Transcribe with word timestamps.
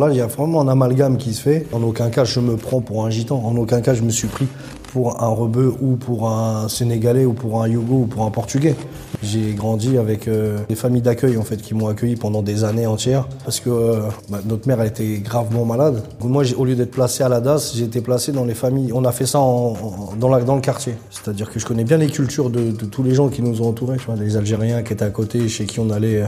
Là, 0.00 0.08
il 0.10 0.16
y 0.16 0.22
a 0.22 0.26
vraiment 0.26 0.62
un 0.62 0.68
amalgame 0.68 1.18
qui 1.18 1.34
se 1.34 1.42
fait. 1.42 1.66
En 1.72 1.82
aucun 1.82 2.08
cas, 2.08 2.24
je 2.24 2.40
me 2.40 2.56
prends 2.56 2.80
pour 2.80 3.04
un 3.04 3.10
gitan. 3.10 3.42
En 3.44 3.54
aucun 3.56 3.82
cas, 3.82 3.92
je 3.92 4.00
me 4.00 4.08
suis 4.08 4.28
pris 4.28 4.46
pour 4.94 5.22
un 5.22 5.28
rebeu 5.28 5.74
ou 5.82 5.96
pour 5.96 6.30
un 6.30 6.70
Sénégalais 6.70 7.26
ou 7.26 7.34
pour 7.34 7.62
un 7.62 7.68
Yougo 7.68 7.96
ou 7.96 8.06
pour 8.06 8.24
un 8.24 8.30
Portugais. 8.30 8.74
J'ai 9.22 9.52
grandi 9.52 9.98
avec 9.98 10.26
euh, 10.26 10.58
des 10.70 10.74
familles 10.74 11.02
d'accueil 11.02 11.36
en 11.36 11.42
fait 11.42 11.58
qui 11.58 11.74
m'ont 11.74 11.88
accueilli 11.88 12.16
pendant 12.16 12.40
des 12.40 12.64
années 12.64 12.86
entières 12.86 13.28
parce 13.44 13.60
que 13.60 13.68
euh, 13.68 14.00
bah, 14.30 14.40
notre 14.46 14.66
mère 14.66 14.80
elle 14.80 14.88
était 14.88 15.18
gravement 15.18 15.66
malade. 15.66 16.02
Moi, 16.24 16.44
au 16.56 16.64
lieu 16.64 16.76
d'être 16.76 16.92
placé 16.92 17.22
à 17.22 17.28
la 17.28 17.40
DAS, 17.40 17.74
j'ai 17.76 17.84
été 17.84 18.00
placé 18.00 18.32
dans 18.32 18.46
les 18.46 18.54
familles. 18.54 18.92
On 18.94 19.04
a 19.04 19.12
fait 19.12 19.26
ça 19.26 19.38
dans, 19.38 20.34
le 20.34 20.60
quartier. 20.62 20.94
C'est-à-dire 21.10 21.50
que 21.50 21.60
je 21.60 21.66
connais 21.66 21.84
bien 21.84 21.98
les 21.98 22.08
cultures 22.08 22.48
de, 22.48 22.70
tous 22.70 23.02
les 23.02 23.14
gens 23.14 23.28
qui 23.28 23.42
nous 23.42 23.60
ont 23.60 23.68
entourés. 23.68 23.98
Les 24.18 24.38
Algériens 24.38 24.82
qui 24.82 24.94
étaient 24.94 25.04
à 25.04 25.10
côté, 25.10 25.46
chez 25.50 25.66
qui 25.66 25.78
on 25.78 25.90
allait 25.90 26.22
euh, 26.22 26.26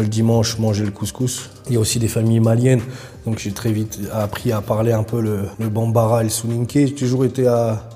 le 0.00 0.08
dimanche 0.08 0.58
manger 0.58 0.84
le 0.84 0.90
couscous. 0.90 1.50
Il 1.68 1.74
y 1.74 1.76
a 1.76 1.80
aussi 1.80 1.98
des 1.98 2.08
familles 2.08 2.40
maliennes, 2.40 2.82
donc 3.24 3.38
j'ai 3.38 3.52
très 3.52 3.72
vite 3.72 3.98
appris 4.12 4.52
à 4.52 4.60
parler 4.60 4.92
un 4.92 5.02
peu 5.02 5.20
le, 5.20 5.40
le 5.58 5.68
bambara 5.68 6.20
et 6.20 6.24
le 6.24 6.30
souninké. 6.30 6.86
J'ai 6.86 6.94
toujours 6.94 7.24
été 7.24 7.46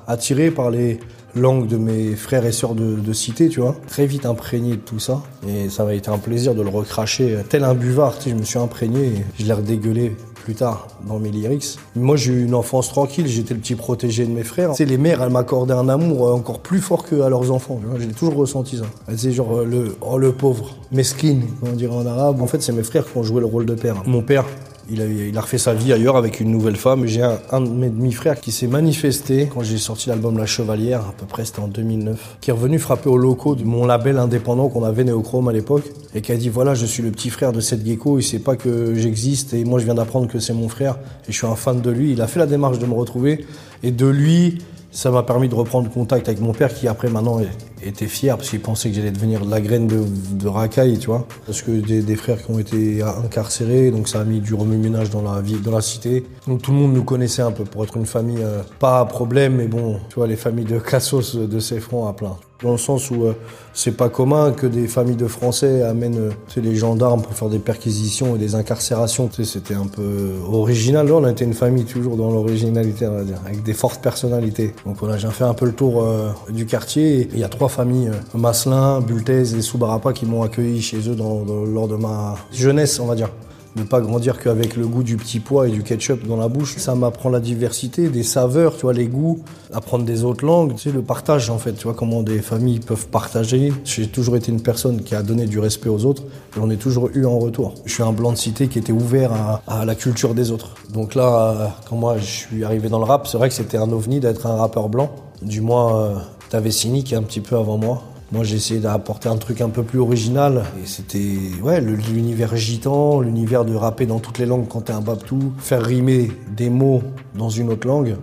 attiré 0.07 0.51
par 0.51 0.71
les 0.71 0.99
langues 1.35 1.69
de 1.69 1.77
mes 1.77 2.17
frères 2.17 2.45
et 2.45 2.53
sœurs 2.53 2.75
de, 2.75 2.97
de, 2.97 3.13
cité, 3.13 3.49
tu 3.49 3.61
vois. 3.61 3.77
Très 3.87 4.07
vite 4.07 4.27
imprégné 4.27 4.73
de 4.73 4.77
tout 4.77 4.99
ça, 4.99 5.23
et 5.47 5.69
ça 5.69 5.85
m'a 5.85 5.95
été 5.95 6.11
un 6.11 6.19
plaisir 6.19 6.55
de 6.55 6.63
le 6.63 6.69
recracher 6.69 7.39
tel 7.49 7.65
un 7.65 7.75
buvard. 7.75 8.19
Tu 8.19 8.31
je 8.31 8.35
me 8.35 8.43
suis 8.43 8.59
imprégné 8.59 9.25
je 9.39 9.45
l'ai 9.45 9.53
redégueulé 9.53 10.17
plus 10.41 10.55
tard 10.55 10.89
dans 11.07 11.19
mes 11.19 11.31
lyrics. 11.31 11.79
Moi, 11.95 12.17
j'ai 12.17 12.33
eu 12.33 12.45
une 12.45 12.55
enfance 12.55 12.89
tranquille, 12.89 13.27
j'étais 13.27 13.55
le 13.55 13.61
petit 13.61 13.75
protégé 13.75 14.25
de 14.25 14.31
mes 14.31 14.45
frères. 14.45 14.75
C'est 14.75 14.85
les 14.85 14.99
mères, 14.99 15.23
elles 15.23 15.31
m'accordaient 15.31 15.75
un 15.75 15.89
amour 15.89 16.35
encore 16.35 16.61
plus 16.61 16.81
fort 16.81 17.05
que 17.05 17.21
à 17.21 17.29
leurs 17.29 17.51
enfants. 17.51 17.81
J'ai 17.99 18.09
toujours 18.09 18.35
ressenti 18.35 18.79
ça. 18.79 18.85
Disaient 19.13 19.33
genre 19.33 19.63
le 19.63 19.97
oh 20.01 20.19
le 20.19 20.33
pauvre, 20.33 20.77
mesquine, 20.93 21.43
on 21.63 21.73
dirait 21.73 21.95
en 21.95 22.07
arabe. 22.07 22.41
En 22.41 22.47
fait, 22.47 22.63
c'est 22.63 22.73
mes 22.73 22.83
frères 22.83 23.11
qui 23.11 23.17
ont 23.17 23.23
joué 23.23 23.41
le 23.41 23.47
rôle 23.47 23.67
de 23.67 23.75
père. 23.75 24.03
Mon 24.07 24.23
père, 24.23 24.45
il 24.91 25.37
a, 25.37 25.41
refait 25.41 25.59
sa 25.59 25.75
vie 25.75 25.93
ailleurs 25.93 26.17
avec 26.17 26.41
une 26.41 26.51
nouvelle 26.51 26.77
femme. 26.77 27.07
J'ai 27.07 27.23
un, 27.23 27.61
de 27.61 27.69
mes 27.69 27.89
demi-frères 27.89 28.41
qui 28.41 28.53
s'est 28.53 28.67
manifesté 28.67 29.49
quand 29.53 29.63
j'ai 29.63 29.79
sorti 29.79 30.09
l'album 30.09 30.37
La 30.39 30.47
Chevalière, 30.47 31.01
à 31.01 31.13
peu 31.17 31.27
près 31.27 31.45
c'était 31.45 31.61
en 31.61 31.69
2009, 31.69 32.39
qui 32.41 32.51
est 32.51 32.53
revenu 32.53 32.79
frapper 32.79 33.09
au 33.09 33.17
locaux 33.17 33.55
de 33.55 33.65
mon 33.65 33.87
label 33.87 34.19
indépendant 34.19 34.69
qu'on 34.69 34.85
avait 34.85 35.05
Néochrome 35.05 35.49
à 35.49 35.53
l'époque 35.53 35.85
et 36.15 36.21
qui 36.21 36.33
a 36.33 36.37
dit 36.37 36.49
voilà 36.49 36.75
je 36.75 36.87
suis 36.87 37.03
le 37.03 37.11
petit 37.11 37.31
frère 37.31 37.53
de 37.53 37.61
cette 37.61 37.87
gecko, 37.87 38.19
il 38.19 38.23
sait 38.23 38.39
pas 38.39 38.57
que 38.57 38.95
j'existe 38.95 39.55
et 39.55 39.65
moi 39.65 39.79
je 39.79 39.85
viens 39.85 39.95
d'apprendre 39.95 40.29
que 40.29 40.41
c'est 40.41 40.55
mon 40.55 40.69
frère 40.69 40.99
et 41.29 41.33
je 41.33 41.37
suis 41.37 41.47
un 41.47 41.57
fan 41.57 41.81
de 41.81 41.91
lui. 41.91 42.13
Il 42.13 42.21
a 42.21 42.27
fait 42.27 42.41
la 42.41 42.47
démarche 42.47 42.79
de 42.79 42.87
me 42.87 42.95
retrouver 42.95 43.47
et 43.83 43.91
de 43.91 44.07
lui 44.07 44.59
ça 44.93 45.11
m'a 45.11 45.23
permis 45.23 45.49
de 45.49 45.55
reprendre 45.55 45.89
contact 45.91 46.29
avec 46.29 46.41
mon 46.41 46.53
père 46.53 46.75
qui 46.75 46.89
après 46.89 47.09
maintenant 47.09 47.41
était 47.83 48.07
fier 48.07 48.37
parce 48.37 48.51
qu'il 48.51 48.61
pensait 48.61 48.91
que 48.91 48.97
j'allais 48.97 49.11
devenir 49.11 49.45
la 49.45 49.61
graine 49.61 49.87
de, 49.87 50.49
racaille, 50.49 50.99
tu 50.99 51.07
vois. 51.07 51.27
Parce 51.47 51.63
que 51.63 51.71
des, 51.71 52.17
frères 52.17 52.45
qui 52.45 52.51
ont 52.51 52.59
été 52.59 53.03
incarcérés, 53.03 53.91
donc 53.91 54.09
ça 54.09 54.21
a 54.21 54.25
mis 54.25 54.41
du 54.41 54.55
remue-ménage 54.55 55.11
dans 55.11 55.23
la 55.23 55.41
ville, 55.41 55.63
dans 55.63 55.73
la 55.73 55.81
cité. 55.81 56.25
Donc 56.47 56.63
tout 56.63 56.73
le 56.73 56.79
monde 56.79 56.93
nous 56.93 57.05
connaissait 57.05 57.43
un 57.43 57.53
peu 57.53 57.65
pour 57.65 57.85
être 57.85 57.97
une 57.97 58.07
famille 58.07 58.43
euh, 58.43 58.63
pas 58.79 59.01
à 59.01 59.05
problème, 59.05 59.57
mais 59.57 59.67
bon, 59.67 60.01
tu 60.09 60.17
vois, 60.17 60.27
les 60.27 60.37
familles 60.37 60.65
de 60.65 60.79
Cassos 60.79 61.37
de 61.37 61.61
Cefron 61.61 62.07
à 62.07 62.13
plein. 62.13 62.37
Dans 62.63 62.73
le 62.73 62.79
sens 62.79 63.11
où 63.11 63.25
euh, 63.25 63.33
c'est 63.73 63.97
pas 63.97 64.11
commun 64.11 64.53
que 64.53 64.67
des 64.67 64.87
familles 64.87 65.17
de 65.17 65.27
Français 65.27 65.83
amènent 65.83 66.19
euh, 66.19 66.61
les 66.61 66.75
gendarmes 66.75 67.23
pour 67.23 67.33
faire 67.33 67.49
des 67.49 67.59
perquisitions 67.59 68.37
et 68.37 68.39
des 68.39 68.55
incarcérations. 68.55 69.31
C'était 69.33 69.75
un 69.75 69.87
peu 69.87 70.33
original. 70.47 71.09
Là, 71.09 71.15
on 71.15 71.25
a 71.25 71.31
été 71.31 71.47
une 71.47 71.55
famille 71.55 71.85
toujours 71.85 72.19
dans 72.19 72.31
l'originalité, 72.31 73.07
on 73.07 73.15
va 73.15 73.25
dire, 73.25 73.39
avec 73.47 73.63
des 73.63 73.73
fortes 73.73 74.03
personnalités. 74.03 74.75
Donc 74.85 74.97
voilà, 74.99 75.17
j'ai 75.17 75.29
fait 75.29 75.45
un 75.45 75.55
peu 75.55 75.65
le 75.65 75.73
tour 75.73 76.03
euh, 76.03 76.33
du 76.51 76.67
quartier. 76.67 77.29
Il 77.33 77.39
y 77.39 77.45
a 77.45 77.49
trois 77.49 77.70
familles, 77.71 78.09
euh, 78.09 78.39
Masselin, 78.39 79.01
Bultez 79.01 79.57
et 79.57 79.63
Soubarapa, 79.63 80.13
qui 80.13 80.27
m'ont 80.27 80.43
accueilli 80.43 80.83
chez 80.83 81.09
eux 81.09 81.15
dans, 81.15 81.45
lors 81.65 81.89
de 81.89 81.97
ma 81.97 82.37
jeunesse, 82.53 83.01
on 83.01 83.07
va 83.07 83.15
dire 83.15 83.31
ne 83.77 83.85
pas 83.85 84.01
grandir 84.01 84.39
qu'avec 84.41 84.77
le 84.77 84.87
goût 84.87 85.03
du 85.03 85.17
petit 85.17 85.41
pois 85.41 85.69
et 85.69 85.71
du 85.71 85.83
ketchup 85.83 86.27
dans 86.27 86.37
la 86.37 86.49
bouche. 86.49 86.77
Ça 86.79 86.95
m'apprend 86.95 87.29
la 87.29 87.41
diversité, 87.41 88.09
des 88.09 88.23
saveurs, 88.23 88.77
tu 88.77 88.83
vois, 88.83 88.93
les 88.93 89.07
goûts, 89.07 89.43
apprendre 89.73 90.05
des 90.05 90.25
autres 90.25 90.45
langues, 90.45 90.75
tu 90.75 90.83
sais, 90.83 90.93
le 90.93 91.03
partage 91.03 91.51
en 91.51 91.59
fait, 91.59 91.75
tu 91.75 91.85
vois, 91.85 91.95
comment 91.95 92.23
des 92.23 92.41
familles 92.41 92.81
peuvent 92.81 93.07
partager. 93.07 93.73
J'ai 93.85 94.09
toujours 94.09 94.37
été 94.37 94.51
une 94.51 94.63
personne 94.63 95.03
qui 95.03 95.15
a 95.15 95.23
donné 95.23 95.47
du 95.47 95.59
respect 95.59 95.89
aux 95.89 96.05
autres 96.05 96.25
et 96.57 96.61
on 96.61 96.71
est 96.71 96.77
toujours 96.77 97.11
eu 97.15 97.25
en 97.25 97.39
retour. 97.39 97.75
Je 97.85 97.95
suis 97.95 98.03
un 98.03 98.13
blanc 98.13 98.33
de 98.33 98.39
cité 98.39 98.69
qui 98.69 98.79
était 98.79 98.93
ouvert 98.93 99.33
à, 99.33 99.63
à 99.67 99.85
la 99.85 99.95
culture 99.95 100.35
des 100.35 100.51
autres. 100.51 100.75
Donc 100.93 101.15
là, 101.15 101.77
quand 101.89 101.97
moi 101.97 102.19
je 102.19 102.25
suis 102.25 102.65
arrivé 102.65 102.89
dans 102.89 102.99
le 102.99 103.05
rap, 103.05 103.27
c'est 103.27 103.39
vrai 103.39 103.49
que 103.49 103.55
c'était 103.55 103.79
un 103.79 103.91
ovni 103.93 104.21
d'être 104.21 104.47
un 104.47 104.57
rappeur 104.57 104.89
blanc. 104.89 105.11
Du 105.43 105.61
moins, 105.61 106.23
euh, 106.51 106.59
t'avais 106.59 106.71
Sini 106.71 107.05
qui 107.05 107.15
un 107.15 107.23
petit 107.23 107.41
peu 107.41 107.57
avant 107.57 107.79
moi. 107.79 108.03
Moi, 108.33 108.45
j'ai 108.45 108.57
essayé 108.57 108.79
d'apporter 108.79 109.29
un 109.29 109.37
truc 109.37 109.61
un 109.61 109.71
peu 109.71 109.83
plus 109.83 109.99
original. 109.99 110.65
Et 110.83 110.87
c'était, 110.87 111.37
ouais, 111.63 111.81
l'univers 111.81 112.57
gitan, 112.57 113.21
l'univers 113.21 113.65
de 113.65 113.75
rapper 113.75 114.07
dans 114.07 114.21
toutes 114.21 114.39
les 114.39 114.47
langues 114.47 114.69
quand 114.69 114.83
t'es 114.83 114.93
un 114.93 115.01
babtou, 115.01 115.53
faire 115.59 115.83
rimer 115.83 116.31
des 116.57 116.71
mots 116.71 117.03
dans 117.35 117.49
une 117.49 117.71
autre 117.71 117.89
langue. 117.89 118.17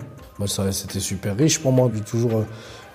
C'était 0.72 1.00
super 1.00 1.36
riche 1.36 1.60
pour 1.60 1.74
moi. 1.74 1.92
J'ai 1.94 2.02
toujours 2.02 2.36
euh, 2.36 2.46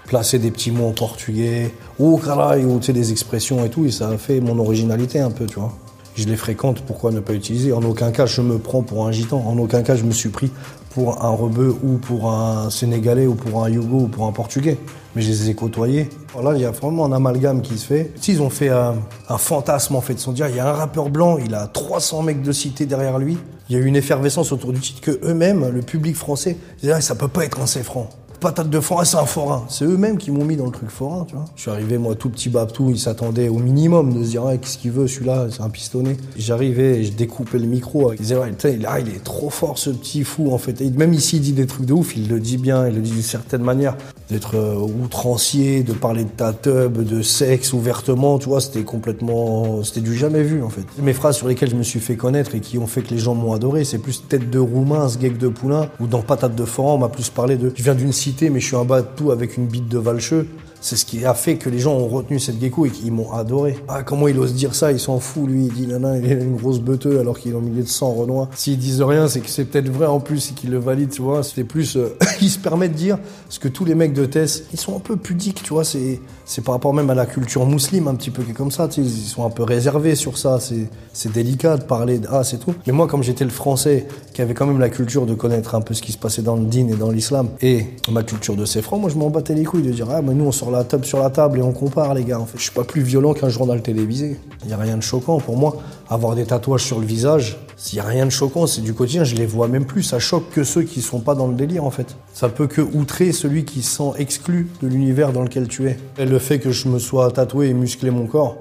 placé 0.07 0.39
des 0.39 0.51
petits 0.51 0.71
mots 0.71 0.89
en 0.89 0.93
portugais, 0.93 1.75
ou 1.99 2.17
caray, 2.17 2.65
ou 2.65 2.79
tu 2.81 2.93
des 2.93 3.11
expressions 3.11 3.63
et 3.65 3.69
tout. 3.69 3.85
Et 3.85 3.91
ça 3.91 4.09
a 4.09 4.17
fait 4.17 4.41
mon 4.41 4.59
originalité 4.59 5.21
un 5.21 5.31
peu, 5.31 5.45
tu 5.47 5.59
vois. 5.59 5.73
Je 6.15 6.25
les 6.27 6.37
fréquente, 6.37 6.83
pourquoi 6.83 7.11
ne 7.11 7.21
pas 7.21 7.33
utiliser? 7.33 7.73
En 7.73 7.83
aucun 7.83 8.11
cas, 8.11 8.27
je 8.27 8.43
me 8.43 8.59
prends 8.59 8.83
pour 8.83 9.07
un 9.07 9.13
gitan. 9.13 9.43
En 9.47 9.57
aucun 9.57 9.83
cas, 9.83 9.97
je 9.97 10.05
me 10.05 10.13
suis 10.13 10.29
pris 10.29 10.51
pour 10.91 11.25
un 11.25 11.31
rebeu 11.31 11.75
ou 11.83 11.97
pour 11.97 12.31
un 12.31 12.69
Sénégalais 12.69 13.27
ou 13.27 13.35
pour 13.35 13.65
un 13.65 13.71
Yougo 13.71 14.01
ou 14.01 14.09
pour 14.09 14.27
un 14.27 14.33
Portugais. 14.33 14.77
Mais 15.17 15.23
je 15.23 15.29
les 15.31 15.49
ai 15.49 15.55
côtoyés. 15.55 16.11
Là, 16.43 16.53
il 16.55 16.61
y 16.61 16.67
a 16.67 16.71
vraiment 16.71 17.07
un 17.07 17.13
amalgame 17.13 17.63
qui 17.63 17.79
se 17.79 17.87
fait. 17.87 18.13
S'ils 18.21 18.43
ont 18.43 18.51
fait 18.51 18.69
un, 18.69 18.95
fantasme, 19.39 19.97
en 19.97 20.03
fait, 20.03 20.19
se 20.19 20.25
sont 20.25 20.33
dit, 20.33 20.43
ah, 20.43 20.51
il 20.51 20.57
y 20.57 20.61
a 20.61 20.69
un 20.69 20.73
rappeur 20.73 21.09
blanc, 21.09 21.39
il 21.39 21.55
a 21.55 21.67
300 21.67 22.23
mecs 22.23 22.43
de 22.43 22.53
cité 22.53 22.85
derrière 22.85 23.19
lui. 23.19 23.39
Il 23.71 23.77
y 23.77 23.79
a 23.79 23.83
eu 23.83 23.87
une 23.87 23.97
effervescence 23.97 24.53
autour 24.53 24.75
du 24.75 24.81
titre 24.81 25.01
que 25.01 25.19
eux-mêmes, 25.25 25.71
le 25.71 25.81
public 25.81 26.15
français, 26.15 26.59
disaient, 26.81 26.93
ah, 26.93 27.01
ça 27.01 27.15
peut 27.15 27.29
pas 27.29 27.45
être 27.45 27.59
un 27.61 27.67
franc 27.67 28.11
patate 28.43 28.69
de 28.69 28.81
forain, 28.81 29.05
c'est 29.05 29.17
un 29.17 29.25
forain. 29.25 29.65
C'est 29.69 29.85
eux-mêmes 29.85 30.19
qui 30.19 30.31
m'ont 30.31 30.45
mis 30.45 30.57
dans 30.57 30.67
le 30.67 30.73
truc 30.73 30.91
forain, 30.91 31.25
tu 31.27 31.35
vois. 31.35 31.45
Je 31.57 31.63
suis 31.63 31.71
arrivé, 31.71 31.97
moi, 31.97 32.15
tout 32.17 32.29
petit 32.29 32.51
babtou, 32.51 32.91
ils 32.91 32.99
s'attendaient 32.99 33.49
au 33.49 33.59
minimum 33.59 34.13
de 34.13 34.25
se 34.25 34.31
dire, 34.31 34.43
qu'est-ce 34.61 34.77
qu'il 34.79 34.91
veut, 34.91 35.07
celui-là, 35.07 35.47
c'est 35.51 35.63
un 35.63 35.71
pistonné. 35.71 36.17
J'arrivais 36.37 37.01
et 37.01 37.05
je 37.05 37.13
découpais 37.13 37.59
le 37.59 37.67
micro. 37.67 38.13
Ils 38.13 38.19
disaient, 38.19 38.37
ouais, 38.37 38.53
là, 38.81 39.01
il 39.01 39.09
est 39.09 39.23
trop 39.25 39.49
fort, 39.49 39.79
ce 39.79 39.91
petit 39.91 40.25
fou, 40.25 40.53
en 40.53 40.59
fait. 40.59 40.81
Même 40.81 41.15
ici, 41.15 41.37
il 41.37 41.43
dit 41.43 41.53
des 41.53 41.67
trucs 41.67 41.87
de 41.87 41.93
ouf, 41.93 42.17
il 42.17 42.29
le 42.29 42.41
dit 42.41 42.59
bien, 42.59 42.89
il 42.89 42.97
le 42.97 43.01
dit 43.01 43.13
d'une 43.13 43.23
certaine 43.23 43.63
manière. 43.63 43.97
D'être 44.33 44.57
euh, 44.57 44.75
outrancier, 44.77 45.83
de 45.83 45.93
parler 45.93 46.25
de 46.25 46.31
ta 46.31 46.53
tub, 46.53 47.03
de 47.03 47.23
sexe 47.23 47.73
ouvertement, 47.73 48.39
tu 48.39 48.49
vois, 48.49 48.61
c'était 48.61 48.83
complètement, 48.83 49.85
c'était 49.85 50.01
du 50.01 50.17
jamais 50.17 50.43
vu, 50.43 50.63
en 50.63 50.71
fait. 50.71 50.85
Mes 51.03 51.13
phrases 51.13 51.37
sur 51.37 51.49
lesquelles 51.49 51.71
je 51.71 51.77
me 51.77 51.83
suis 51.83 52.01
fait 52.01 52.17
connaître 52.17 52.55
et 52.55 52.61
qui 52.61 52.79
ont 52.79 52.87
fait 52.87 53.03
que 53.03 53.11
les 53.11 53.19
gens 53.19 53.35
m'ont 53.35 53.53
adoré, 53.53 53.85
c'est 53.85 53.99
plus 53.99 54.27
tête 54.27 54.49
de 54.51 54.59
roumain, 54.59 55.09
ce 55.09 55.19
de 55.19 55.49
poulain, 55.49 55.89
ou 56.01 56.07
dans 56.07 56.23
patate 56.23 56.55
de 56.55 56.65
forain, 56.65 56.95
on 56.95 56.99
m'a 56.99 57.09
plus 57.09 57.29
parlé 57.31 57.57
de, 57.57 57.73
je 57.75 57.83
viens 57.83 57.95
d'une 57.95 58.13
cité 58.13 58.51
mais 58.51 58.61
je 58.61 58.67
suis 58.67 58.77
un 58.77 58.85
bateau 58.85 59.31
avec 59.31 59.57
une 59.57 59.67
bite 59.67 59.89
de 59.89 59.99
valcheux. 59.99 60.49
C'est 60.83 60.97
ce 60.97 61.05
qui 61.05 61.25
a 61.25 61.33
fait 61.33 61.59
que 61.59 61.71
les 61.71 61.79
gens 61.79 61.93
ont 61.93 62.09
retenu 62.09 62.41
cette 62.41 62.61
gecko 62.61 62.87
et 62.87 62.91
qu'ils 62.91 63.13
m'ont 63.13 63.33
adoré. 63.33 63.77
Ah, 63.87 64.03
comment 64.03 64.27
il 64.27 64.37
ose 64.37 64.53
dire 64.53 64.75
ça? 64.75 64.91
Il 64.91 64.99
s'en 64.99 65.21
fout, 65.21 65.49
lui. 65.49 65.67
Il 65.67 65.73
dit, 65.73 65.87
nana, 65.87 66.19
il 66.19 66.27
est 66.27 66.35
une 66.35 66.57
grosse 66.57 66.81
beuteux 66.81 67.21
alors 67.21 67.39
qu'il 67.39 67.53
est 67.53 67.55
au 67.55 67.61
milieu 67.61 67.85
de 67.85 67.89
100 67.89 68.13
renois. 68.13 68.49
S'ils 68.57 68.79
disent 68.79 69.01
rien, 69.01 69.29
c'est 69.29 69.39
que 69.41 69.49
c'est 69.49 69.65
peut-être 69.65 69.89
vrai 69.89 70.07
en 70.07 70.19
plus 70.19 70.51
et 70.51 70.55
qu'ils 70.55 70.71
le 70.71 70.79
valident, 70.79 71.13
tu 71.13 71.23
vois. 71.23 71.45
C'est 71.45 71.63
plus, 71.63 71.97
euh, 71.97 72.17
il 72.41 72.51
se 72.51 72.59
permet 72.59 72.89
de 72.89 72.95
dire 72.95 73.19
ce 73.49 73.61
que 73.61 73.69
tous 73.69 73.85
les 73.85 73.95
mecs 73.95 74.13
de 74.13 74.27
Tess, 74.27 74.65
ils 74.73 74.79
sont 74.79 74.97
un 74.97 74.99
peu 74.99 75.17
pudiques, 75.17 75.63
tu 75.63 75.73
vois. 75.73 75.85
C'est, 75.85 76.21
c'est 76.45 76.65
par 76.65 76.75
rapport 76.75 76.93
même 76.93 77.11
à 77.11 77.15
la 77.15 77.27
culture 77.27 77.65
musulmane 77.65 78.15
un 78.15 78.17
petit 78.17 78.31
peu 78.31 78.43
qui 78.43 78.51
est 78.51 78.55
comme 78.55 78.73
ça. 78.73 78.89
Ils 78.97 79.09
sont 79.09 79.47
un 79.47 79.51
peu 79.51 79.63
réservés 79.63 80.17
sur 80.17 80.37
ça. 80.37 80.59
C'est, 80.59 80.89
c'est 81.13 81.31
délicat 81.31 81.77
de 81.77 81.85
parler 81.85 82.19
de, 82.19 82.27
ah, 82.29 82.43
c'est 82.43 82.59
tout. 82.59 82.75
Mais 82.89 82.93
moi, 82.93 83.07
comme 83.07 83.23
j'étais 83.23 83.45
le 83.45 83.51
français, 83.51 84.09
qui 84.35 84.43
avait 84.43 84.55
quand 84.55 84.67
même 84.67 84.81
la 84.81 84.89
culture 84.89 85.27
de 85.27 85.35
connaître 85.35 85.77
un 85.77 85.81
peu 85.81 85.95
ce 85.95 86.03
qui 86.03 86.11
se 86.11 86.19
passait 86.19 86.43
dans 86.43 86.57
le 86.57 86.65
din 86.65 86.89
et 86.89 86.97
dans 86.97 87.13
l'islam, 87.13 87.51
et 87.61 87.87
ma 88.11 88.25
culture 88.25 88.57
de 88.57 88.65
ces 88.65 88.83
francs, 88.83 89.01
moi, 89.01 89.11
je 89.11 89.17
m'en 89.17 89.31
battais 89.31 89.55
les 89.55 89.63
couilles 89.63 89.83
de 89.83 89.93
dire, 89.93 90.09
ah, 90.11 90.23
mais 90.23 90.35
nous, 90.35 90.47
on 90.47 90.53
sort 90.53 90.72
la 90.73 90.85
table 90.85 91.05
sur 91.05 91.19
la 91.19 91.31
table 91.31 91.59
et 91.59 91.63
on 91.63 91.73
compare, 91.73 92.15
les 92.15 92.25
gars. 92.25 92.41
En 92.41 92.47
fait, 92.47 92.59
je 92.59 92.63
suis 92.63 92.73
pas 92.73 92.85
plus 92.85 93.03
violent 93.03 93.35
qu'un 93.35 93.49
journal 93.49 93.81
télévisé. 93.83 94.41
Il 94.65 94.71
y 94.71 94.73
a 94.73 94.77
rien 94.77 94.97
de 94.97 95.03
choquant 95.03 95.39
pour 95.39 95.57
moi. 95.57 95.77
Avoir 96.09 96.35
des 96.35 96.45
tatouages 96.45 96.85
sur 96.85 96.99
le 96.99 97.07
visage, 97.07 97.59
s'il 97.77 97.99
y 97.99 98.01
a 98.01 98.05
rien 98.05 98.27
de 98.27 98.31
choquant, 98.31 98.67
c'est 98.67 98.81
du 98.81 98.95
quotidien. 98.95 99.25
Je 99.25 99.35
les 99.35 99.47
vois 99.47 99.69
même 99.69 99.85
plus. 99.85 100.03
Ça 100.03 100.19
choque 100.19 100.51
que 100.51 100.65
ceux 100.65 100.83
qui 100.83 101.01
sont 101.01 101.21
pas 101.21 101.35
dans 101.35 101.47
le 101.47 101.55
délire, 101.55 101.85
en 101.85 101.91
fait. 101.91 102.17
Ça 102.35 102.49
peut 102.49 102.67
que 102.67 102.81
outrer 102.81 103.33
celui 103.33 103.65
qui 103.65 103.83
se 103.83 103.97
sent 103.97 104.11
exclu 104.19 104.69
de 104.83 104.89
l'univers 104.89 105.33
dans 105.33 105.43
lequel 105.43 105.69
tu 105.69 105.89
es. 105.89 105.99
Et 106.19 106.27
le 106.27 106.39
fait 106.39 106.59
que 106.59 106.71
je 106.71 106.89
me 106.89 106.99
sois 106.99 107.31
tatoué 107.31 107.69
et 107.69 107.75
musclé 107.75 108.11
mon 108.11 108.27
corps, 108.27 108.57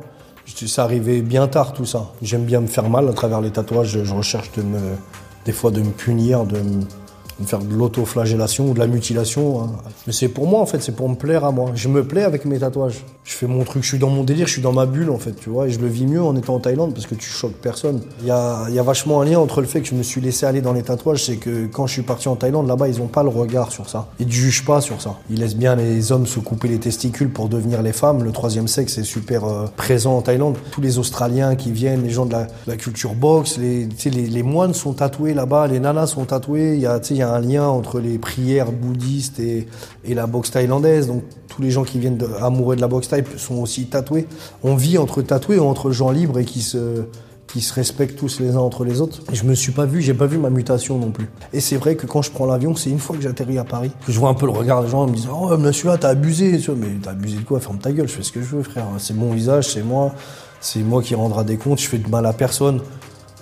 ça 0.45 0.83
arrivait 0.83 1.21
bien 1.21 1.47
tard 1.47 1.73
tout 1.73 1.85
ça. 1.85 2.11
J'aime 2.21 2.43
bien 2.43 2.61
me 2.61 2.67
faire 2.67 2.89
mal 2.89 3.07
à 3.07 3.13
travers 3.13 3.41
les 3.41 3.51
tatouages. 3.51 4.03
Je 4.03 4.13
recherche 4.13 4.51
des 5.45 5.51
fois 5.51 5.71
de 5.71 5.81
me 5.81 5.91
punir, 5.91 6.45
de 6.45 6.57
me 6.59 6.81
me 7.41 7.47
faire 7.47 7.59
de 7.59 7.73
l'autoflagellation 7.73 8.69
ou 8.69 8.73
de 8.73 8.79
la 8.79 8.87
mutilation. 8.87 9.61
hein. 9.61 9.69
Mais 10.07 10.13
c'est 10.13 10.29
pour 10.29 10.47
moi 10.47 10.61
en 10.61 10.65
fait, 10.65 10.81
c'est 10.81 10.95
pour 10.95 11.09
me 11.09 11.15
plaire 11.15 11.45
à 11.45 11.51
moi. 11.51 11.71
Je 11.75 11.87
me 11.87 12.03
plais 12.05 12.23
avec 12.23 12.45
mes 12.45 12.59
tatouages. 12.59 13.03
Je 13.23 13.33
fais 13.33 13.47
mon 13.47 13.63
truc, 13.63 13.83
je 13.83 13.89
suis 13.89 13.99
dans 13.99 14.09
mon 14.09 14.23
délire, 14.23 14.47
je 14.47 14.53
suis 14.53 14.61
dans 14.61 14.73
ma 14.73 14.85
bulle 14.85 15.09
en 15.09 15.17
fait, 15.19 15.33
tu 15.33 15.49
vois. 15.49 15.67
Et 15.67 15.71
je 15.71 15.79
le 15.79 15.87
vis 15.87 16.05
mieux 16.07 16.21
en 16.21 16.35
étant 16.35 16.55
en 16.55 16.59
Thaïlande 16.59 16.93
parce 16.93 17.05
que 17.05 17.15
tu 17.15 17.29
choques 17.29 17.53
personne. 17.61 18.01
Il 18.21 18.27
y 18.27 18.31
a, 18.31 18.67
y 18.69 18.79
a 18.79 18.83
vachement 18.83 19.21
un 19.21 19.25
lien 19.25 19.39
entre 19.39 19.61
le 19.61 19.67
fait 19.67 19.81
que 19.81 19.87
je 19.87 19.95
me 19.95 20.03
suis 20.03 20.21
laissé 20.21 20.45
aller 20.45 20.61
dans 20.61 20.73
les 20.73 20.83
tatouages, 20.83 21.25
c'est 21.25 21.37
que 21.37 21.67
quand 21.67 21.87
je 21.87 21.93
suis 21.93 22.01
parti 22.01 22.27
en 22.27 22.35
Thaïlande, 22.35 22.67
là-bas, 22.67 22.87
ils 22.87 23.01
ont 23.01 23.07
pas 23.07 23.23
le 23.23 23.29
regard 23.29 23.71
sur 23.71 23.89
ça. 23.89 24.07
Ils 24.19 24.27
ne 24.27 24.31
jugent 24.31 24.65
pas 24.65 24.81
sur 24.81 25.01
ça. 25.01 25.15
Ils 25.29 25.39
laissent 25.39 25.55
bien 25.55 25.75
les 25.75 26.11
hommes 26.11 26.27
se 26.27 26.39
couper 26.39 26.67
les 26.67 26.79
testicules 26.79 27.29
pour 27.29 27.49
devenir 27.49 27.81
les 27.81 27.93
femmes. 27.93 28.23
Le 28.23 28.31
troisième 28.31 28.67
sexe 28.67 28.97
est 28.97 29.03
super 29.03 29.45
euh, 29.45 29.65
présent 29.75 30.17
en 30.17 30.21
Thaïlande. 30.21 30.57
Tous 30.71 30.81
les 30.81 30.97
Australiens 30.97 31.55
qui 31.55 31.71
viennent, 31.71 32.03
les 32.03 32.09
gens 32.09 32.25
de 32.25 32.33
la, 32.33 32.47
de 32.67 32.75
culture 32.75 33.13
boxe, 33.13 33.57
les, 33.57 33.87
les, 34.05 34.43
moines 34.43 34.73
sont 34.73 34.93
tatoués 34.93 35.33
là-bas, 35.33 35.67
les 35.67 35.79
nanas 35.79 36.07
sont 36.07 36.25
tatouées. 36.25 36.75
Il 36.75 36.81
y 36.81 37.23
un 37.31 37.39
lien 37.39 37.67
entre 37.67 37.99
les 37.99 38.17
prières 38.17 38.71
bouddhistes 38.71 39.39
et, 39.39 39.67
la 40.07 40.27
boxe 40.27 40.51
thaïlandaise. 40.51 41.07
Donc 41.07 41.23
tous 41.47 41.61
les 41.61 41.71
gens 41.71 41.83
qui 41.83 41.99
viennent 41.99 42.17
de, 42.17 42.27
amoureux 42.41 42.75
de 42.75 42.81
la 42.81 42.87
boxe 42.87 43.09
thaï 43.09 43.23
sont 43.37 43.55
aussi 43.55 43.87
tatoués. 43.87 44.27
On 44.63 44.75
vit 44.75 44.97
entre 44.97 45.21
tatoués, 45.21 45.59
entre 45.59 45.91
gens 45.91 46.11
libres 46.11 46.39
et 46.39 46.45
qui 46.45 46.61
se 46.61 47.05
respectent 47.73 48.17
tous 48.17 48.39
les 48.39 48.55
uns 48.55 48.59
entre 48.59 48.83
les 48.83 49.01
autres. 49.01 49.21
Je 49.31 49.43
me 49.43 49.53
suis 49.53 49.71
pas 49.71 49.85
vu, 49.85 50.01
j'ai 50.01 50.13
pas 50.13 50.25
vu 50.25 50.37
ma 50.37 50.49
mutation 50.49 50.97
non 50.97 51.11
plus. 51.11 51.29
Et 51.53 51.59
c'est 51.59 51.77
vrai 51.77 51.95
que 51.95 52.05
quand 52.05 52.21
je 52.21 52.31
prends 52.31 52.45
l'avion, 52.45 52.75
c'est 52.75 52.89
une 52.89 52.99
fois 52.99 53.15
que 53.15 53.21
j'atterris 53.21 53.57
à 53.57 53.63
Paris, 53.63 53.91
que 54.05 54.11
je 54.11 54.19
vois 54.19 54.29
un 54.29 54.33
peu 54.33 54.45
le 54.45 54.53
regard 54.53 54.83
des 54.83 54.89
gens, 54.89 55.05
ils 55.05 55.11
me 55.11 55.15
disent 55.15 55.29
Oh, 55.31 55.55
monsieur, 55.57 55.89
là, 55.89 55.97
t'as 55.97 56.09
abusé. 56.09 56.59
Mais 56.77 56.87
t'as 57.01 57.11
abusé 57.11 57.37
de 57.37 57.43
quoi? 57.43 57.59
Ferme 57.59 57.79
ta 57.79 57.91
gueule, 57.91 58.07
je 58.07 58.13
fais 58.13 58.23
ce 58.23 58.31
que 58.31 58.41
je 58.41 58.55
veux, 58.55 58.63
frère. 58.63 58.85
C'est 58.97 59.15
mon 59.15 59.31
visage, 59.31 59.69
c'est 59.69 59.83
moi. 59.83 60.13
C'est 60.61 60.83
moi 60.83 61.01
qui 61.01 61.15
rendra 61.15 61.43
des 61.43 61.57
comptes, 61.57 61.81
je 61.81 61.87
fais 61.87 61.97
de 61.97 62.07
mal 62.07 62.23
à 62.27 62.33
personne. 62.33 62.81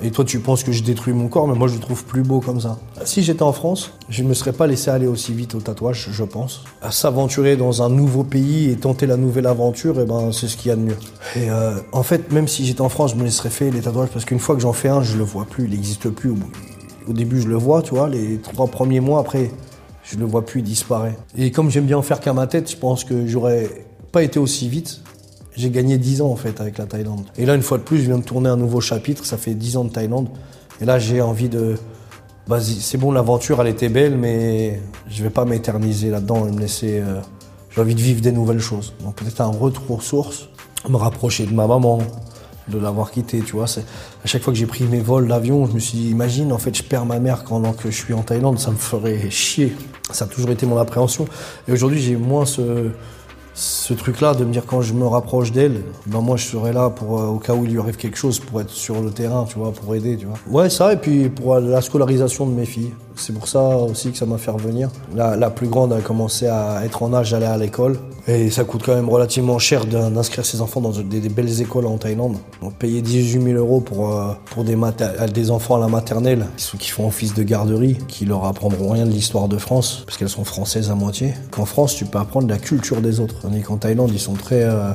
Et 0.02 0.12
toi, 0.12 0.24
tu 0.24 0.40
penses 0.40 0.64
que 0.64 0.72
je 0.72 0.82
détruis 0.82 1.14
mon 1.14 1.28
corps, 1.28 1.48
mais 1.48 1.56
moi, 1.56 1.68
je 1.68 1.74
le 1.74 1.80
trouve 1.80 2.06
plus 2.06 2.24
beau 2.24 2.40
comme 2.40 2.62
ça. 2.62 2.80
Si 3.04 3.22
j'étais 3.22 3.44
en 3.44 3.52
France, 3.52 3.92
je 4.08 4.24
ne 4.24 4.30
me 4.30 4.34
serais 4.34 4.54
pas 4.54 4.66
laissé 4.66 4.90
aller 4.90 5.08
aussi 5.08 5.34
vite 5.34 5.56
au 5.56 5.60
tatouage, 5.60 6.08
je 6.12 6.24
pense. 6.24 6.64
À 6.82 6.92
s'aventurer 6.92 7.58
dans 7.58 7.82
un 7.82 7.90
nouveau 7.90 8.24
pays 8.24 8.70
et 8.70 8.78
tenter 8.78 9.08
la 9.08 9.18
nouvelle 9.18 9.46
aventure, 9.46 10.00
eh 10.00 10.06
ben, 10.06 10.32
c'est 10.32 10.48
ce 10.48 10.56
qu'il 10.56 10.70
y 10.70 10.72
a 10.72 10.78
de 10.78 10.82
mieux. 10.82 10.98
Et 11.36 11.50
euh, 11.50 11.76
en 11.92 12.04
fait, 12.04 12.32
même 12.32 12.48
si 12.48 12.66
j'étais 12.66 12.82
en 12.82 12.88
France, 12.88 13.12
je 13.12 13.16
me 13.18 13.24
laisserais 13.24 13.50
faire 13.50 13.74
les 13.74 13.82
tatouages 13.82 14.10
parce 14.10 14.24
qu'une 14.24 14.40
fois 14.40 14.56
que 14.56 14.62
j'en 14.62 14.74
fais 14.74 14.90
un, 14.90 15.04
je 15.04 15.18
le 15.18 15.24
vois 15.24 15.46
plus, 15.46 15.66
il 15.66 15.72
n'existe 15.72 16.10
plus. 16.10 16.30
Au, 16.30 16.38
au 17.10 17.14
début, 17.14 17.42
je 17.42 17.48
le 17.48 17.56
vois, 17.56 17.82
tu 17.82 17.94
vois, 17.94 18.08
les 18.08 18.38
trois 18.38 18.68
premiers 18.68 19.02
mois 19.02 19.20
après, 19.20 19.52
je 20.04 20.18
le 20.18 20.26
vois 20.26 20.46
plus, 20.46 20.62
il 20.62 20.64
disparaît. 20.64 21.18
Et 21.38 21.52
comme 21.52 21.70
j'aime 21.70 21.86
bien 21.86 21.98
en 21.98 22.02
faire 22.04 22.22
qu'à 22.22 22.34
ma 22.34 22.48
tête, 22.48 22.72
je 22.72 22.78
pense 22.78 23.04
que 23.04 23.28
j'aurais 23.28 23.86
pas 24.12 24.24
été 24.24 24.40
aussi 24.40 24.70
vite. 24.70 25.02
J'ai 25.60 25.72
gagné 25.72 25.98
10 25.98 26.22
ans 26.22 26.32
en 26.32 26.38
fait 26.38 26.62
avec 26.62 26.78
la 26.78 26.86
Thaïlande. 26.86 27.26
Et 27.38 27.46
là, 27.46 27.54
une 27.54 27.62
fois 27.62 27.78
de 27.80 27.84
plus, 27.84 27.98
je 27.98 28.04
viens 28.06 28.18
de 28.18 28.24
tourner 28.24 28.48
un 28.48 28.56
nouveau 28.56 28.80
chapitre. 28.80 29.26
Ça 29.26 29.36
fait 29.36 29.54
10 29.54 29.76
ans 29.76 29.84
de 29.84 29.90
Thaïlande. 29.90 30.30
Et 30.80 30.86
là, 30.86 31.00
j'ai 31.00 31.20
envie 31.22 31.50
de. 31.50 31.76
Vas-y, 32.48 32.76
c'est 32.80 32.98
bon, 32.98 33.12
l'aventure, 33.12 33.60
elle 33.60 33.68
était 33.68 33.90
belle, 33.90 34.16
mais 34.18 34.82
je 35.10 35.22
vais 35.22 35.30
pas 35.30 35.44
m'éterniser 35.44 36.12
là-dedans 36.12 36.48
et 36.48 36.52
me 36.52 36.62
laisser. 36.62 37.02
euh, 37.02 37.20
J'ai 37.72 37.82
envie 37.82 37.94
de 37.94 38.00
vivre 38.00 38.22
des 38.22 38.32
nouvelles 38.32 38.62
choses. 38.62 38.94
Donc 39.04 39.16
peut-être 39.16 39.42
un 39.42 39.48
retour 39.48 39.98
aux 39.98 40.00
sources, 40.00 40.48
me 40.88 40.96
rapprocher 40.96 41.46
de 41.46 41.54
ma 41.54 41.68
maman, 41.68 42.00
de 42.70 42.78
l'avoir 42.80 43.12
quittée, 43.12 43.42
tu 43.46 43.52
vois. 43.58 43.66
À 43.66 44.28
chaque 44.28 44.42
fois 44.42 44.54
que 44.54 44.58
j'ai 44.60 44.66
pris 44.66 44.86
mes 44.86 45.02
vols 45.02 45.28
d'avion, 45.28 45.66
je 45.66 45.74
me 45.74 45.80
suis 45.80 45.98
dit, 45.98 46.10
imagine, 46.10 46.54
en 46.54 46.58
fait, 46.58 46.74
je 46.74 46.84
perds 46.84 47.06
ma 47.06 47.20
mère 47.20 47.44
pendant 47.44 47.74
que 47.74 47.92
je 47.92 47.98
suis 47.98 48.14
en 48.14 48.22
Thaïlande, 48.22 48.60
ça 48.60 48.72
me 48.72 48.78
ferait 48.78 49.30
chier. 49.30 49.76
Ça 50.10 50.24
a 50.24 50.28
toujours 50.30 50.52
été 50.52 50.66
mon 50.66 50.78
appréhension. 50.78 51.28
Et 51.68 51.74
aujourd'hui, 51.74 52.00
j'ai 52.00 52.16
moins 52.16 52.46
ce 52.46 52.92
ce 53.60 53.94
truc-là 53.94 54.34
de 54.36 54.46
me 54.46 54.54
dire 54.54 54.66
quand 54.66 54.82
je 54.82 54.94
me 54.94 55.06
rapproche 55.06 55.52
d'elle, 55.52 55.84
ben 56.06 56.22
moi 56.22 56.38
je 56.38 56.46
serai 56.46 56.72
là 56.72 56.90
pour 56.90 57.20
euh, 57.20 57.26
au 57.26 57.40
cas 57.40 57.54
où 57.54 57.66
il 57.66 57.72
lui 57.72 57.80
arrive 57.80 57.98
quelque 57.98 58.18
chose 58.18 58.40
pour 58.40 58.62
être 58.62 58.70
sur 58.70 59.02
le 59.02 59.12
terrain, 59.12 59.46
tu 59.50 59.60
vois, 59.60 59.74
pour 59.74 59.94
aider, 59.96 60.16
tu 60.16 60.28
vois. 60.28 60.38
Ouais, 60.50 60.70
ça 60.70 60.94
et 60.94 60.96
puis 60.96 61.28
pour 61.28 61.56
euh, 61.56 61.60
la 61.60 61.82
scolarisation 61.82 62.46
de 62.46 62.54
mes 62.54 62.66
filles. 62.66 62.94
C'est 63.20 63.34
pour 63.34 63.48
ça 63.48 63.60
aussi 63.78 64.12
que 64.12 64.18
ça 64.18 64.26
m'a 64.26 64.38
fait 64.38 64.50
revenir. 64.52 64.90
La, 65.16 65.50
plus 65.50 65.68
grande 65.68 65.92
a 65.92 66.00
commencé 66.00 66.48
à 66.48 66.86
être 66.86 67.04
en 67.04 67.14
âge 67.14 67.32
d'aller 67.32 67.46
à 67.46 67.58
l'école 67.58 68.00
et 68.28 68.50
ça 68.50 68.64
coûte 68.64 68.84
quand 68.86 68.96
même 68.96 69.10
relativement 69.10 69.60
cher 69.60 69.86
d'in- 69.86 70.10
d'inscrire 70.10 70.46
ses 70.46 70.62
enfants 70.62 70.80
dans 70.80 70.92
des, 70.92 71.20
belles 71.30 71.62
écoles 71.62 71.86
en 71.86 71.98
Thaïlande. 71.98 72.38
Donc 72.62 72.76
payer 72.76 73.02
18 73.02 73.42
000 73.44 73.58
euros 73.58 73.82
pour 73.82 74.16
euh, 74.16 74.34
des 75.34 75.52
enfants 75.52 75.76
à 75.76 75.80
la 75.80 75.88
maternelle 75.88 76.46
qui, 76.58 76.78
qui 76.78 76.90
font 76.90 77.08
office 77.08 77.34
de 77.34 77.44
garderie, 77.44 77.98
qui 78.08 78.26
leur 78.26 78.46
apprendront 78.46 78.92
rien 78.92 79.06
de 79.06 79.12
l'histoire 79.12 79.48
de 79.48 79.58
France 79.58 80.04
parce 80.06 80.18
qu'elles 80.18 80.30
sont 80.30 80.46
françaises 80.46 80.90
à 80.90 80.96
moitié. 80.96 81.34
Qu'en 81.52 81.66
France, 81.66 81.96
tu 81.96 82.06
peux 82.06 82.20
apprendre 82.20 82.48
la 82.48 82.58
culture 82.58 83.02
des 83.02 83.20
autres. 83.20 83.36
Tandis 83.42 83.62
qu'en 83.62 83.78
Thaïlande, 83.78 84.12
ils 84.14 84.20
sont 84.20 84.34
très 84.34 84.64
euh, 84.64 84.92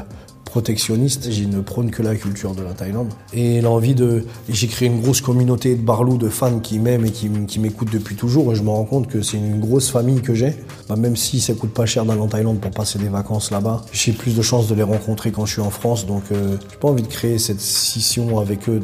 protectionnistes. 0.55 1.27
Ils 1.27 1.51
ne 1.51 1.61
prônent 1.61 1.91
que 1.91 2.01
la 2.01 2.15
culture 2.15 2.55
de 2.55 2.62
la 2.62 2.75
Thaïlande. 2.75 3.12
Et 3.33 3.61
l'envie 3.61 3.97
de... 3.97 4.25
J'ai 4.49 4.69
créé 4.69 4.87
une 4.87 5.01
grosse 5.01 5.21
communauté 5.21 5.75
de 5.75 5.83
Barlou, 5.83 6.17
de 6.17 6.29
fans 6.29 6.61
qui 6.61 6.79
m'aiment 6.79 7.05
et 7.05 7.11
qui, 7.11 7.59
m'écoutent 7.59 7.93
depuis 7.93 8.15
toujours. 8.15 8.53
Et 8.53 8.55
je 8.55 8.62
me 8.62 8.69
rends 8.69 8.85
compte 8.85 9.09
que 9.09 9.21
c'est 9.21 9.37
une 9.37 9.59
grosse 9.59 9.91
famille 9.91 10.23
que 10.23 10.33
j'ai. 10.33 10.55
Bah, 10.89 10.95
même 10.95 11.17
si 11.17 11.41
ça 11.41 11.55
coûte 11.55 11.75
pas 11.75 11.87
cher 11.87 12.05
d'aller 12.05 12.21
en 12.21 12.29
Thaïlande 12.29 12.61
pour 12.61 12.71
passer 12.71 13.01
des 13.01 13.09
vacances 13.09 13.51
là-bas, 13.51 13.85
j'ai 13.91 14.12
plus 14.12 14.37
de 14.37 14.43
chances 14.43 14.69
de 14.69 14.77
les 14.77 14.85
rencontrer 14.85 15.33
quand 15.33 15.45
je 15.45 15.55
suis 15.55 15.61
en 15.61 15.71
France. 15.71 16.06
Donc 16.06 16.23
euh, 16.31 16.56
j'ai 16.71 16.77
pas 16.77 16.87
envie 16.87 17.03
de 17.03 17.09
créer 17.09 17.39
cette 17.39 17.61
scission 17.61 18.39
avec 18.39 18.69
eux, 18.69 18.79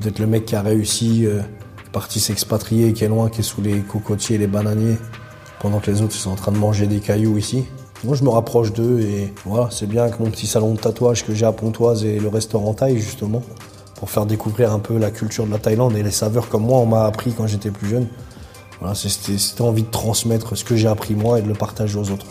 d'être 0.00 0.20
le 0.20 0.26
mec 0.28 0.44
qui 0.44 0.54
a 0.54 0.62
réussi, 0.62 1.26
euh, 1.26 1.40
parti 1.90 2.20
s'expatrier, 2.20 2.92
qui 2.92 3.02
est 3.02 3.08
loin, 3.08 3.28
qui 3.28 3.40
est 3.40 3.50
sous 3.52 3.60
les 3.60 3.80
cocotiers 3.80 4.36
et 4.36 4.38
les 4.38 4.46
bananiers, 4.46 4.98
pendant 5.58 5.80
que 5.80 5.90
les 5.90 6.00
autres 6.00 6.14
sont 6.14 6.30
en 6.30 6.36
train 6.36 6.52
de 6.52 6.58
manger 6.58 6.86
des 6.86 7.00
cailloux 7.00 7.38
ici. 7.38 7.64
Moi, 8.04 8.14
je 8.14 8.22
me 8.24 8.28
rapproche 8.28 8.72
d'eux 8.72 9.00
et 9.00 9.32
voilà, 9.44 9.68
c'est 9.70 9.86
bien 9.86 10.08
que 10.10 10.22
mon 10.22 10.30
petit 10.30 10.46
salon 10.46 10.74
de 10.74 10.78
tatouage 10.78 11.24
que 11.24 11.34
j'ai 11.34 11.46
à 11.46 11.52
Pontoise 11.52 12.04
et 12.04 12.20
le 12.20 12.28
restaurant 12.28 12.74
Thaï, 12.74 12.98
justement, 12.98 13.42
pour 13.96 14.10
faire 14.10 14.26
découvrir 14.26 14.72
un 14.72 14.78
peu 14.78 14.98
la 14.98 15.10
culture 15.10 15.46
de 15.46 15.50
la 15.50 15.58
Thaïlande 15.58 15.96
et 15.96 16.02
les 16.02 16.10
saveurs 16.10 16.48
comme 16.48 16.64
moi, 16.64 16.78
on 16.78 16.86
m'a 16.86 17.04
appris 17.04 17.32
quand 17.32 17.46
j'étais 17.46 17.70
plus 17.70 17.88
jeune. 17.88 18.06
Voilà, 18.80 18.94
c'était 18.94 19.62
envie 19.62 19.82
de 19.82 19.90
transmettre 19.90 20.56
ce 20.56 20.64
que 20.64 20.76
j'ai 20.76 20.88
appris 20.88 21.14
moi 21.14 21.38
et 21.38 21.42
de 21.42 21.48
le 21.48 21.54
partager 21.54 21.98
aux 21.98 22.10
autres. 22.10 22.26